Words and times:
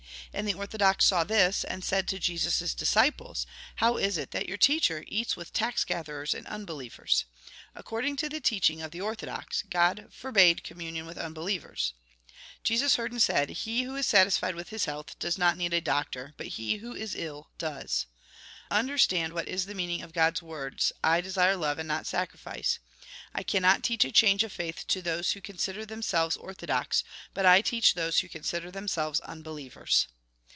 And 0.33 0.47
the 0.47 0.53
orthodox 0.53 1.05
saw 1.05 1.25
this, 1.25 1.65
and 1.65 1.83
said 1.83 2.07
to 2.07 2.17
Jesus' 2.17 2.73
disciples:" 2.73 3.45
How 3.83 3.97
is 3.97 4.17
it 4.17 4.31
that 4.31 4.47
your 4.47 4.55
teacher 4.57 5.03
eats 5.09 5.35
with 5.35 5.51
tax 5.51 5.83
gatherers 5.83 6.33
and 6.33 6.47
unbelievers?" 6.47 7.25
According 7.75 8.15
to 8.15 8.29
the 8.29 8.39
teaching 8.39 8.81
of 8.81 8.91
the 8.91 9.01
orthodox. 9.01 9.61
God 9.69 10.07
forbade 10.09 10.63
communion 10.63 11.05
witli 11.05 11.17
un 11.17 11.33
32 11.33 11.33
THE 11.33 11.33
GOSPEL 11.33 11.33
IN 11.33 11.33
BRIEF 11.33 11.43
believers. 11.61 11.93
Jesus 12.63 12.95
heard, 12.95 13.11
and 13.11 13.21
said:" 13.21 13.49
He 13.65 13.83
who 13.83 13.97
is 13.97 14.05
satisfied 14.07 14.55
with 14.55 14.69
his 14.69 14.85
health 14.85 15.19
does 15.19 15.37
not 15.37 15.57
need 15.57 15.73
a 15.73 15.81
doctor, 15.81 16.33
but 16.37 16.47
he 16.55 16.77
who 16.77 16.95
is 16.95 17.13
ill, 17.13 17.49
does. 17.57 18.05
Understand 18.71 19.33
what 19.33 19.49
is 19.49 19.65
the 19.65 19.75
meaning 19.75 20.01
of 20.01 20.13
God's 20.13 20.41
words:' 20.41 20.93
I 21.03 21.19
desire 21.19 21.57
love 21.57 21.77
and 21.77 21.89
not 21.89 22.07
sacrifice.' 22.07 22.79
I 23.33 23.43
cannot 23.43 23.83
teach 23.83 24.05
a 24.05 24.13
change 24.13 24.45
of 24.45 24.53
faith 24.53 24.85
to 24.87 25.01
those 25.01 25.33
who 25.33 25.41
consider 25.41 25.85
themselves 25.85 26.37
orthodox, 26.37 27.03
but 27.33 27.45
I 27.45 27.59
teach 27.59 27.95
those 27.95 28.19
who 28.21 28.29
consider 28.29 28.71
themselves 28.71 29.19
unbelievers." 29.19 30.07